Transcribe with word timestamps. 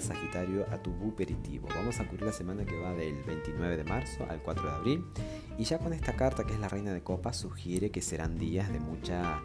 Sagitario 0.00 0.66
a 0.70 0.78
tu 0.82 0.90
buperitivo. 0.92 1.66
Vamos 1.74 1.98
a 1.98 2.06
cubrir 2.06 2.26
la 2.26 2.32
semana 2.32 2.64
que 2.64 2.78
va 2.78 2.92
del 2.92 3.22
29 3.24 3.76
de 3.76 3.84
marzo 3.84 4.24
al 4.28 4.40
4 4.42 4.62
de 4.62 4.70
abril. 4.70 5.04
Y 5.58 5.64
ya 5.64 5.78
con 5.78 5.92
esta 5.92 6.14
carta, 6.14 6.44
que 6.44 6.52
es 6.52 6.60
la 6.60 6.68
Reina 6.68 6.92
de 6.92 7.02
Copas, 7.02 7.36
sugiere 7.36 7.90
que 7.90 8.02
serán 8.02 8.38
días 8.38 8.72
de 8.72 8.80
mucha 8.80 9.40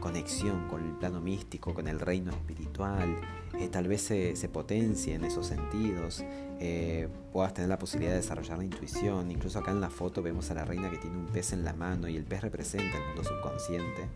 conexión 0.00 0.68
con 0.68 0.84
el 0.84 0.92
plano 0.92 1.20
místico, 1.20 1.74
con 1.74 1.88
el 1.88 1.98
reino 1.98 2.30
espiritual. 2.30 3.16
Eh, 3.58 3.68
tal 3.68 3.88
vez 3.88 4.02
se, 4.02 4.36
se, 4.36 4.48
potencie 4.48 5.14
en 5.14 5.24
esos 5.24 5.46
sentidos. 5.46 6.24
Eh, 6.60 7.08
puedas 7.32 7.54
tener 7.54 7.68
la 7.68 7.78
posibilidad 7.78 8.12
de 8.12 8.18
desarrollar 8.18 8.58
la 8.58 8.64
intuición. 8.64 9.30
Incluso 9.30 9.58
acá 9.58 9.72
en 9.72 9.80
la 9.80 9.90
foto 9.90 10.22
vemos 10.22 10.50
a 10.50 10.54
la 10.54 10.64
reina 10.64 10.90
que 10.90 10.98
tiene 10.98 11.16
un 11.16 11.26
pez 11.26 11.52
en 11.52 11.64
la 11.64 11.72
mano 11.72 12.08
y 12.08 12.16
el 12.16 12.24
pez 12.24 12.42
representa 12.42 12.98
el 12.98 13.04
mundo 13.06 13.24
subconsciente. 13.24 14.08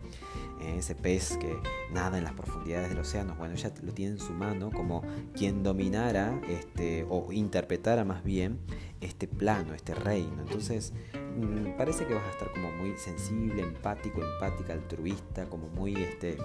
Eh, 0.61 0.77
ese 0.79 0.95
pez 0.95 1.37
que 1.37 1.55
nada 1.91 2.17
en 2.17 2.23
las 2.23 2.33
profundidades 2.33 2.89
del 2.89 2.99
océano. 2.99 3.35
Bueno, 3.37 3.53
ella 3.53 3.71
lo 3.83 3.93
tiene 3.93 4.13
en 4.13 4.19
su 4.19 4.33
mano 4.33 4.71
como 4.71 5.03
quien 5.35 5.63
dominara 5.63 6.39
este, 6.47 7.05
o 7.09 7.31
interpretara 7.31 8.03
más 8.05 8.23
bien 8.23 8.59
este 9.01 9.27
plano, 9.27 9.73
este 9.73 9.93
reino. 9.93 10.41
Entonces, 10.41 10.93
mm, 11.13 11.77
parece 11.77 12.05
que 12.05 12.13
vas 12.13 12.23
a 12.23 12.31
estar 12.31 12.51
como 12.51 12.71
muy 12.71 12.97
sensible, 12.97 13.61
empático, 13.61 14.21
empática, 14.23 14.73
altruista, 14.73 15.45
como 15.45 15.67
muy 15.67 15.95
este. 15.95 16.37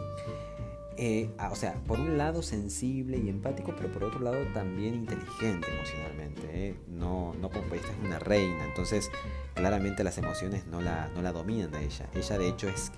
Eh, 0.98 1.30
o 1.50 1.56
sea, 1.56 1.72
por 1.86 1.98
un 1.98 2.18
lado 2.18 2.42
sensible 2.42 3.16
y 3.16 3.30
empático, 3.30 3.74
pero 3.74 3.90
por 3.90 4.04
otro 4.04 4.20
lado 4.20 4.36
también 4.52 4.94
inteligente 4.94 5.66
emocionalmente. 5.74 6.42
¿eh? 6.52 6.74
No, 6.86 7.34
no 7.40 7.48
como 7.48 7.74
esta 7.74 7.90
es 7.90 7.98
una 8.04 8.18
reina, 8.18 8.62
entonces 8.66 9.10
claramente 9.54 10.04
las 10.04 10.18
emociones 10.18 10.66
no 10.66 10.82
la, 10.82 11.08
no 11.14 11.22
la 11.22 11.32
dominan 11.32 11.74
a 11.74 11.80
ella. 11.80 12.10
Ella 12.14 12.36
de 12.36 12.48
hecho 12.48 12.68
es 12.68 12.92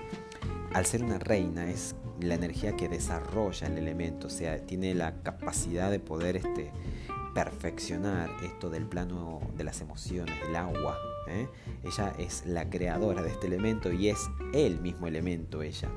al 0.74 0.86
ser 0.86 1.04
una 1.04 1.18
reina 1.18 1.70
es 1.70 1.94
la 2.20 2.34
energía 2.34 2.76
que 2.76 2.88
desarrolla 2.88 3.68
el 3.68 3.78
elemento, 3.78 4.26
o 4.26 4.30
sea, 4.30 4.58
tiene 4.58 4.94
la 4.94 5.22
capacidad 5.22 5.90
de 5.90 6.00
poder 6.00 6.36
este, 6.36 6.72
perfeccionar 7.32 8.28
esto 8.42 8.70
del 8.70 8.84
plano 8.84 9.40
de 9.56 9.64
las 9.64 9.80
emociones, 9.80 10.34
del 10.44 10.56
agua. 10.56 10.98
¿eh? 11.28 11.48
Ella 11.84 12.12
es 12.18 12.44
la 12.46 12.68
creadora 12.68 13.22
de 13.22 13.30
este 13.30 13.46
elemento 13.46 13.92
y 13.92 14.08
es 14.08 14.18
el 14.52 14.80
mismo 14.80 15.06
elemento 15.06 15.62
ella. 15.62 15.88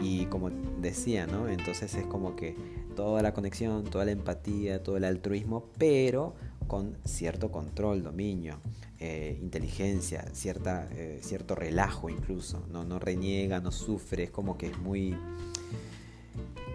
Y 0.00 0.26
como 0.26 0.50
decía, 0.50 1.26
¿no? 1.26 1.48
Entonces 1.48 1.94
es 1.94 2.06
como 2.06 2.34
que 2.34 2.56
toda 2.96 3.22
la 3.22 3.32
conexión, 3.32 3.84
toda 3.84 4.04
la 4.04 4.10
empatía, 4.10 4.82
todo 4.82 4.96
el 4.96 5.04
altruismo, 5.04 5.70
pero 5.78 6.34
con 6.66 6.96
cierto 7.04 7.50
control, 7.50 8.02
dominio, 8.02 8.60
eh, 8.98 9.38
inteligencia, 9.42 10.24
cierta, 10.32 10.88
eh, 10.92 11.20
cierto 11.22 11.54
relajo 11.54 12.08
incluso. 12.08 12.64
No, 12.70 12.84
no 12.84 12.98
reniega, 12.98 13.60
no 13.60 13.70
sufre, 13.70 14.24
es 14.24 14.30
como 14.30 14.56
que 14.56 14.68
es 14.68 14.78
muy... 14.78 15.16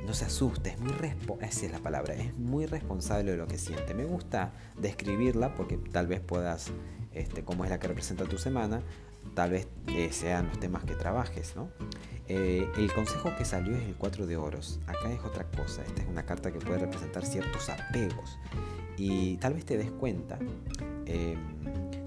No 0.05 0.13
se 0.13 0.25
asusta, 0.25 0.69
es 0.69 0.79
muy 0.79 0.93
esa 1.41 1.65
es 1.65 1.71
la 1.71 1.79
palabra, 1.79 2.15
es 2.15 2.35
muy 2.35 2.65
responsable 2.65 3.31
de 3.31 3.37
lo 3.37 3.47
que 3.47 3.57
siente. 3.57 3.93
Me 3.93 4.05
gusta 4.05 4.51
describirla 4.79 5.53
porque 5.55 5.77
tal 5.77 6.07
vez 6.07 6.19
puedas, 6.19 6.71
este, 7.13 7.43
como 7.43 7.63
es 7.63 7.69
la 7.69 7.79
que 7.79 7.87
representa 7.87 8.25
tu 8.25 8.37
semana, 8.37 8.81
tal 9.35 9.51
vez 9.51 9.67
eh, 9.87 10.09
sean 10.11 10.47
los 10.47 10.59
temas 10.59 10.83
que 10.83 10.95
trabajes, 10.95 11.55
¿no? 11.55 11.69
el 12.27 12.93
consejo 12.93 13.35
que 13.37 13.43
salió 13.43 13.75
es 13.75 13.83
el 13.83 13.95
4 13.95 14.25
de 14.25 14.37
oros. 14.37 14.79
Acá 14.87 15.11
es 15.11 15.19
otra 15.19 15.43
cosa. 15.51 15.83
Esta 15.83 16.01
es 16.01 16.07
una 16.07 16.25
carta 16.25 16.49
que 16.49 16.59
puede 16.59 16.79
representar 16.79 17.25
ciertos 17.25 17.67
apegos. 17.67 18.39
Y 18.97 19.37
tal 19.37 19.53
vez 19.53 19.65
te 19.65 19.77
des 19.77 19.91
cuenta, 19.91 20.37
em, 21.05 21.37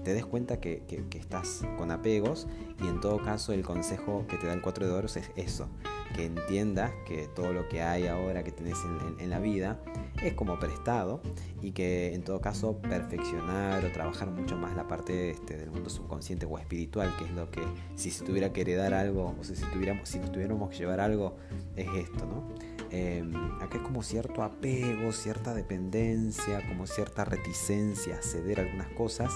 te 0.05 0.13
des 0.13 0.25
cuenta 0.25 0.59
que, 0.59 0.83
estás 1.15 1.63
con 1.77 1.91
apegos 1.91 2.47
y 2.81 2.87
en 2.87 3.01
todo 3.01 3.21
caso 3.21 3.53
el 3.53 3.63
consejo 3.63 4.25
que 4.27 4.37
te 4.37 4.45
da 4.45 4.53
el 4.53 4.61
4 4.61 4.85
de 4.85 4.93
oros 4.93 5.17
es 5.17 5.31
eso, 5.35 5.67
que 6.15 6.25
entiendas 6.25 6.91
que 7.07 7.27
todo 7.27 7.51
lo 7.51 7.67
que 7.67 7.81
hay 7.81 8.05
ahora 8.05 8.43
que 8.43 8.51
tenés 8.51 8.77
en, 9.19 9.29
la 9.29 9.39
vida 9.39 9.79
es 10.21 10.33
como 10.33 10.59
prestado 10.59 11.21
y 11.61 11.71
que 11.71 12.13
en 12.13 12.23
todo 12.23 12.39
caso 12.39 12.77
perfeccionar 12.77 13.83
o 13.83 13.91
trabajar 13.91 14.29
mucho 14.29 14.55
más 14.55 14.75
la 14.75 14.87
parte 14.87 15.31
este, 15.31 15.57
del 15.57 15.71
mundo 15.71 15.89
subconsciente 15.89 16.45
o 16.45 16.59
espiritual, 16.59 17.11
que 17.17 17.25
es 17.25 17.31
lo 17.31 17.49
que 17.49 17.61
si 17.95 18.11
se 18.11 18.23
tuviera 18.23 18.53
que 18.53 18.61
heredar 18.61 18.93
algo, 18.93 19.35
o 19.39 19.43
si, 19.43 19.53
tuviéramos, 19.73 20.07
si 20.07 20.19
nos 20.19 20.31
tuviéramos 20.31 20.69
que 20.69 20.77
llevar 20.77 20.99
algo, 20.99 21.35
es 21.75 21.87
esto, 21.95 22.25
¿no? 22.27 22.74
Eh, 22.97 23.21
acá 23.59 23.77
es 23.77 23.83
como 23.83 24.03
cierto 24.03 24.41
apego, 24.41 25.11
cierta 25.11 25.53
dependencia, 25.53 26.65
como 26.65 26.87
cierta 26.87 27.25
reticencia 27.25 28.19
a 28.19 28.21
ceder 28.21 28.61
algunas 28.61 28.87
cosas, 28.87 29.33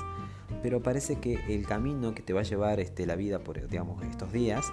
pero 0.63 0.81
parece 0.81 1.17
que 1.17 1.41
el 1.53 1.67
camino 1.67 2.15
que 2.15 2.21
te 2.21 2.31
va 2.31 2.39
a 2.39 2.43
llevar 2.43 2.79
este, 2.79 3.05
la 3.05 3.17
vida 3.17 3.39
por 3.39 3.59
digamos, 3.67 4.01
estos 4.03 4.31
días 4.31 4.65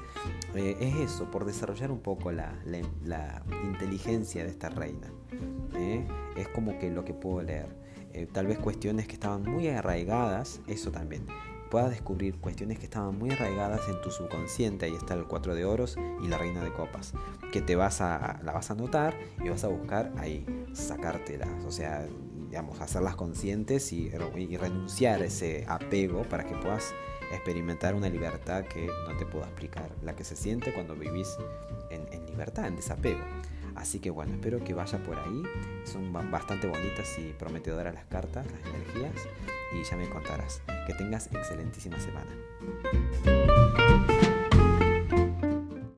eh, 0.54 0.76
es 0.78 0.94
eso, 0.96 1.28
por 1.32 1.46
desarrollar 1.46 1.90
un 1.90 1.98
poco 1.98 2.30
la, 2.30 2.54
inteligencia 3.64 4.44
de 4.44 4.50
esta 4.50 4.68
reina. 4.68 5.10
¿eh? 5.74 6.06
Es 6.36 6.46
como 6.48 6.78
que 6.78 6.88
lo 6.88 7.04
que 7.04 7.12
puedo 7.12 7.42
leer. 7.42 7.74
Eh, 8.12 8.28
tal 8.32 8.46
vez 8.46 8.60
cuestiones 8.60 9.08
que 9.08 9.14
estaban 9.14 9.42
muy 9.42 9.66
arraigadas, 9.66 10.60
eso 10.68 10.92
también 10.92 11.26
puedas 11.70 11.90
descubrir 11.90 12.38
cuestiones 12.38 12.78
que 12.78 12.84
estaban 12.84 13.18
muy 13.18 13.30
arraigadas 13.30 13.88
en 13.88 14.00
tu 14.00 14.10
subconsciente, 14.10 14.86
ahí 14.86 14.94
está 14.94 15.14
el 15.14 15.24
4 15.24 15.54
de 15.54 15.64
oros 15.64 15.96
y 16.22 16.28
la 16.28 16.38
reina 16.38 16.62
de 16.62 16.72
copas, 16.72 17.12
que 17.52 17.60
te 17.60 17.76
vas 17.76 18.00
a, 18.00 18.40
la 18.42 18.52
vas 18.52 18.70
a 18.70 18.74
notar 18.74 19.16
y 19.44 19.48
vas 19.48 19.64
a 19.64 19.68
buscar 19.68 20.12
ahí, 20.18 20.44
sacártelas, 20.72 21.64
o 21.64 21.70
sea, 21.70 22.06
digamos, 22.48 22.80
hacerlas 22.80 23.16
conscientes 23.16 23.92
y, 23.92 24.10
renunciar 24.10 25.22
a 25.22 25.24
ese 25.24 25.64
apego 25.68 26.22
para 26.22 26.44
que 26.44 26.54
puedas 26.54 26.94
experimentar 27.32 27.94
una 27.94 28.08
libertad 28.08 28.64
que 28.64 28.86
no 28.86 29.16
te 29.16 29.26
puedo 29.26 29.44
explicar, 29.44 29.90
la 30.02 30.14
que 30.14 30.24
se 30.24 30.36
siente 30.36 30.72
cuando 30.72 30.94
vivís 30.94 31.36
en, 31.90 32.06
en 32.12 32.26
libertad, 32.26 32.66
en 32.66 32.76
desapego. 32.76 33.20
Así 33.74 34.00
que 34.00 34.10
bueno, 34.10 34.32
espero 34.34 34.64
que 34.64 34.72
vaya 34.72 34.98
por 35.02 35.18
ahí. 35.18 35.42
Son 35.84 36.12
bastante 36.30 36.66
bonitas 36.66 37.18
y 37.18 37.32
prometedoras 37.34 37.94
las 37.94 38.06
cartas, 38.06 38.46
las 38.46 38.74
energías. 38.74 39.12
Y 39.72 39.82
ya 39.82 39.96
me 39.96 40.08
contarás. 40.08 40.62
Que 40.86 40.94
tengas 40.94 41.28
excelentísima 41.32 41.98
semana. 42.00 42.30